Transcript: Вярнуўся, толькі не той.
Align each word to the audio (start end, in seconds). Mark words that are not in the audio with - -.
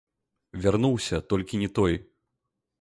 Вярнуўся, 0.63 1.21
толькі 1.35 1.63
не 1.67 1.71
той. 1.81 1.93